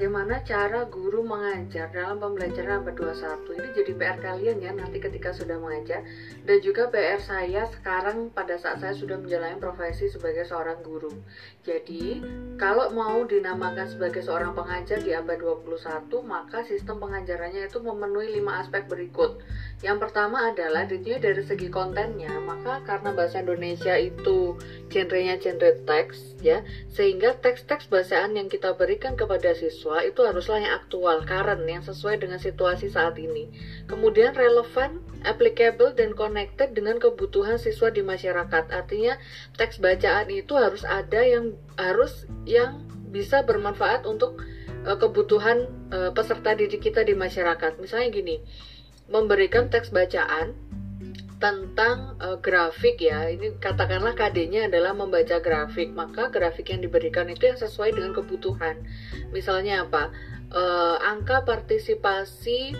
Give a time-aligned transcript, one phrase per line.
[0.00, 5.28] bagaimana cara guru mengajar dalam pembelajaran abad 21 ini jadi PR kalian ya nanti ketika
[5.36, 6.00] sudah mengajar.
[6.48, 11.12] Dan juga PR saya sekarang pada saat saya sudah menjalani profesi sebagai seorang guru.
[11.68, 12.16] Jadi
[12.56, 15.68] kalau mau dinamakan sebagai seorang pengajar di abad 21
[16.24, 19.44] maka sistem pengajarannya itu memenuhi lima aspek berikut.
[19.84, 24.56] Yang pertama adalah tentunya dari segi kontennya, maka karena bahasa Indonesia itu
[24.92, 26.60] genrenya genre teks ya,
[26.92, 32.22] sehingga teks-teks bahasaan yang kita berikan kepada siswa itu haruslah yang aktual, current, yang sesuai
[32.22, 33.50] dengan situasi saat ini.
[33.90, 38.70] Kemudian relevan, applicable dan connected dengan kebutuhan siswa di masyarakat.
[38.70, 39.18] Artinya
[39.58, 44.38] teks bacaan itu harus ada yang harus yang bisa bermanfaat untuk
[44.86, 47.82] uh, kebutuhan uh, peserta didik kita di masyarakat.
[47.82, 48.36] Misalnya gini,
[49.10, 50.54] memberikan teks bacaan
[51.40, 53.26] tentang uh, grafik ya.
[53.32, 58.76] Ini katakanlah KD-nya adalah membaca grafik, maka grafik yang diberikan itu yang sesuai dengan kebutuhan.
[59.32, 60.12] Misalnya apa?
[60.50, 62.74] Uh, angka partisipasi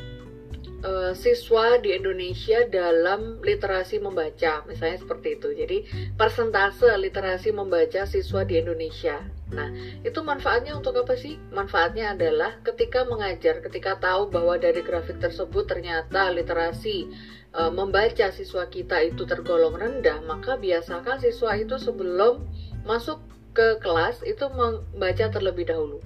[0.84, 5.48] uh, siswa di Indonesia dalam literasi membaca, misalnya seperti itu.
[5.53, 5.78] Jadi
[6.17, 9.20] persentase literasi membaca siswa di Indonesia.
[9.50, 9.69] Nah,
[10.06, 11.37] itu manfaatnya untuk apa sih?
[11.50, 17.11] Manfaatnya adalah ketika mengajar, ketika tahu bahwa dari grafik tersebut ternyata literasi
[17.50, 22.47] e, membaca siswa kita itu tergolong rendah, maka biasakan siswa itu sebelum
[22.87, 23.19] masuk
[23.50, 25.98] ke kelas itu membaca terlebih dahulu.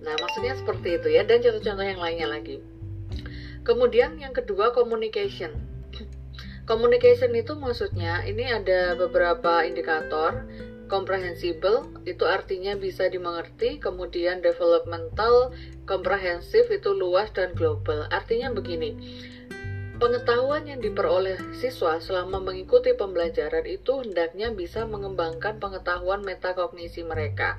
[0.00, 2.71] Nah, maksudnya seperti itu ya, dan contoh-contoh yang lainnya lagi.
[3.62, 5.54] Kemudian yang kedua communication.
[6.62, 10.46] Communication itu maksudnya ini ada beberapa indikator
[10.86, 15.56] comprehensible itu artinya bisa dimengerti, kemudian developmental,
[15.88, 18.04] komprehensif itu luas dan global.
[18.12, 18.92] Artinya begini,
[19.96, 27.56] pengetahuan yang diperoleh siswa selama mengikuti pembelajaran itu hendaknya bisa mengembangkan pengetahuan metakognisi mereka.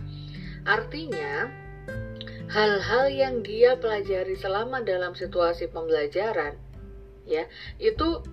[0.63, 1.49] Artinya,
[2.51, 6.59] hal-hal yang dia pelajari selama dalam situasi pembelajaran
[7.23, 7.47] ya
[7.79, 8.23] itu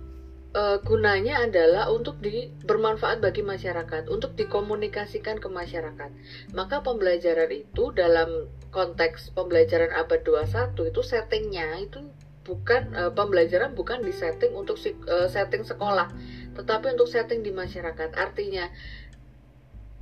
[0.51, 6.09] e, gunanya adalah untuk di, bermanfaat bagi masyarakat, untuk dikomunikasikan ke masyarakat.
[6.51, 12.03] Maka pembelajaran itu dalam konteks pembelajaran abad 21 itu settingnya itu
[12.41, 16.11] bukan e, pembelajaran bukan di setting untuk e, setting sekolah,
[16.59, 18.11] tetapi untuk setting di masyarakat.
[18.15, 18.67] Artinya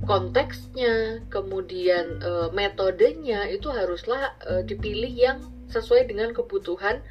[0.04, 5.38] konteksnya, kemudian e, metodenya itu haruslah e, dipilih yang
[5.68, 7.04] sesuai dengan kebutuhan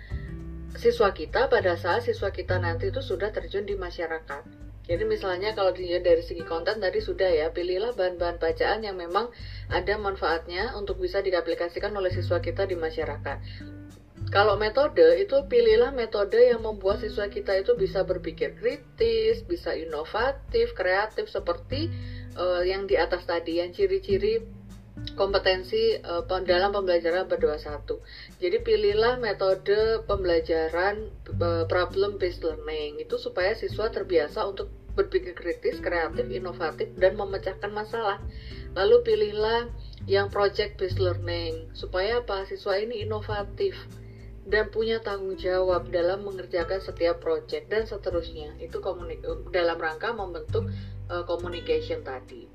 [0.76, 4.44] siswa kita pada saat siswa kita nanti itu sudah terjun di masyarakat.
[4.90, 9.30] Jadi misalnya kalau dilihat dari segi konten tadi sudah ya, pilihlah bahan-bahan bacaan yang memang
[9.70, 13.38] ada manfaatnya untuk bisa diaplikasikan oleh siswa kita di masyarakat.
[14.30, 20.78] Kalau metode itu pilihlah metode yang membuat siswa kita itu bisa berpikir kritis, bisa inovatif,
[20.78, 21.90] kreatif seperti
[22.38, 24.46] uh, yang di atas tadi yang ciri-ciri
[25.18, 28.06] kompetensi uh, dalam pembelajaran berdua satu.
[28.38, 31.10] Jadi pilihlah metode pembelajaran
[31.42, 37.74] uh, problem based learning itu supaya siswa terbiasa untuk berpikir kritis, kreatif, inovatif dan memecahkan
[37.74, 38.22] masalah.
[38.78, 39.74] Lalu pilihlah
[40.06, 42.46] yang project based learning supaya apa?
[42.46, 43.74] Siswa ini inovatif
[44.50, 48.58] dan punya tanggung jawab dalam mengerjakan setiap project dan seterusnya.
[48.58, 48.82] Itu
[49.54, 50.66] dalam rangka membentuk
[51.14, 52.50] uh, communication tadi.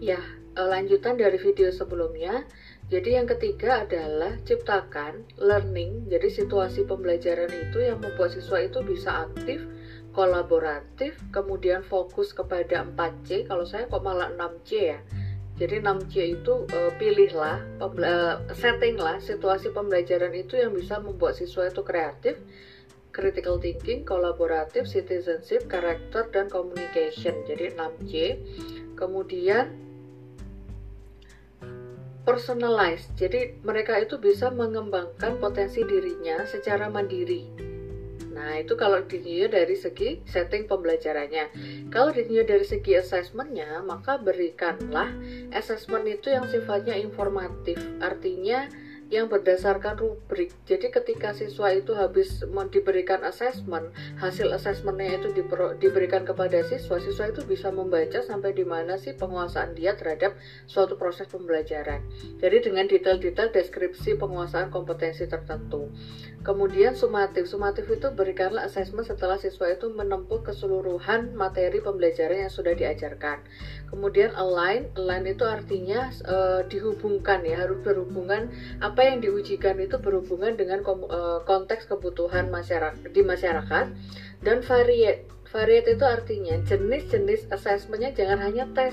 [0.00, 0.16] Ya,
[0.56, 2.46] eh, lanjutan dari video sebelumnya.
[2.88, 6.08] Jadi yang ketiga adalah ciptakan learning.
[6.08, 9.62] Jadi situasi pembelajaran itu yang membuat siswa itu bisa aktif,
[10.10, 13.46] kolaboratif, kemudian fokus kepada 4C.
[13.46, 15.00] Kalau saya kok malah 6C ya
[15.60, 21.84] jadi 6C itu uh, pilihlah, uh, settinglah situasi pembelajaran itu yang bisa membuat siswa itu
[21.84, 22.40] kreatif,
[23.12, 27.44] critical thinking, kolaboratif, citizenship, karakter, dan communication.
[27.44, 28.12] Jadi 6C.
[28.96, 29.68] Kemudian
[32.24, 33.12] personalized.
[33.20, 37.69] Jadi mereka itu bisa mengembangkan potensi dirinya secara mandiri
[38.30, 41.50] Nah, itu kalau dilihat dari segi setting pembelajarannya.
[41.90, 45.10] Kalau dilihat dari segi assessmentnya, maka berikanlah
[45.50, 47.76] assessment itu yang sifatnya informatif.
[47.98, 48.70] Artinya,
[49.10, 50.54] yang berdasarkan rubrik.
[50.70, 53.90] Jadi ketika siswa itu habis diberikan assessment,
[54.22, 55.34] hasil assessmentnya itu
[55.82, 60.38] diberikan kepada siswa, siswa itu bisa membaca sampai di mana sih penguasaan dia terhadap
[60.70, 62.06] suatu proses pembelajaran.
[62.38, 65.90] Jadi dengan detail-detail deskripsi penguasaan kompetensi tertentu.
[66.40, 72.72] Kemudian sumatif, sumatif itu berikanlah assessment setelah siswa itu menempuh keseluruhan materi pembelajaran yang sudah
[72.72, 73.44] diajarkan.
[73.92, 78.48] Kemudian align, align itu artinya e, dihubungkan ya, harus berhubungan
[78.80, 83.96] apa apa yang diujikan itu berhubungan dengan uh, konteks kebutuhan masyarakat di masyarakat
[84.44, 88.92] dan variat variat itu artinya jenis-jenis assessmentnya jangan hanya tes.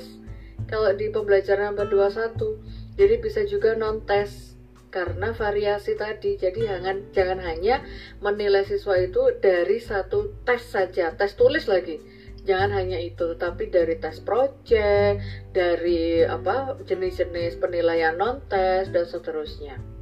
[0.72, 4.56] Kalau di pembelajaran 421 jadi bisa juga non tes
[4.96, 6.40] karena variasi tadi.
[6.40, 7.84] Jadi jangan jangan hanya
[8.24, 12.00] menilai siswa itu dari satu tes saja tes tulis lagi.
[12.48, 15.20] Jangan hanya itu tapi dari tes project
[15.52, 19.97] dari apa jenis-jenis penilaian non tes dan seterusnya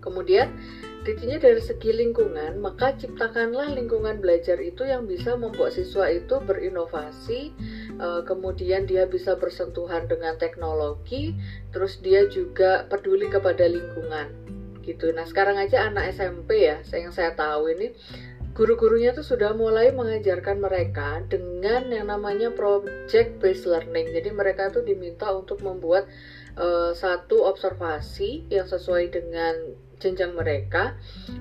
[0.00, 0.52] kemudian
[1.08, 7.54] Intinya dari segi lingkungan, maka ciptakanlah lingkungan belajar itu yang bisa membuat siswa itu berinovasi,
[7.96, 11.32] eh, kemudian dia bisa bersentuhan dengan teknologi,
[11.72, 14.28] terus dia juga peduli kepada lingkungan.
[14.84, 15.08] Gitu.
[15.16, 17.88] Nah, sekarang aja anak SMP ya, yang saya tahu ini
[18.52, 24.12] guru-gurunya tuh sudah mulai mengajarkan mereka dengan yang namanya project based learning.
[24.12, 26.10] Jadi mereka tuh diminta untuk membuat
[26.58, 29.54] uh, satu observasi yang sesuai dengan
[29.98, 30.94] jenjang mereka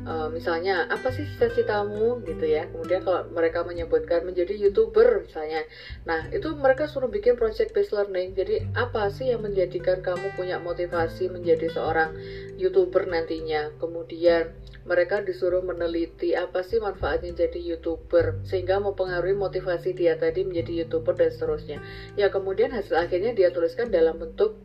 [0.06, 2.65] uh, misalnya apa sih cita-citamu gitu ya.
[2.69, 5.63] Kemudian kalau mereka menyebutkan menjadi youtuber misalnya.
[6.04, 8.33] Nah itu mereka suruh bikin project based learning.
[8.33, 12.18] Jadi apa sih yang menjadikan kamu punya motivasi menjadi seorang
[12.57, 13.71] youtuber nantinya?
[13.77, 14.51] Kemudian
[14.88, 21.13] mereka disuruh meneliti apa sih manfaatnya jadi youtuber sehingga mempengaruhi motivasi dia tadi menjadi youtuber
[21.13, 21.77] dan seterusnya.
[22.15, 24.56] Ya kemudian hasil akhirnya dia tuliskan dalam bentuk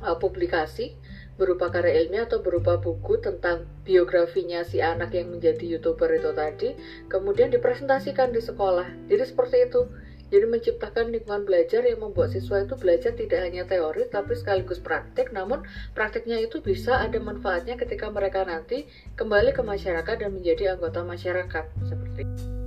[0.00, 0.94] uh, publikasi
[1.36, 6.68] berupa karya ilmiah atau berupa buku tentang biografinya si anak yang menjadi youtuber itu tadi
[7.12, 8.88] kemudian dipresentasikan di sekolah.
[9.08, 9.82] Jadi seperti itu.
[10.26, 15.30] Jadi menciptakan lingkungan belajar yang membuat siswa itu belajar tidak hanya teori tapi sekaligus praktik.
[15.30, 15.62] Namun
[15.94, 21.64] praktiknya itu bisa ada manfaatnya ketika mereka nanti kembali ke masyarakat dan menjadi anggota masyarakat.
[21.86, 22.65] Seperti itu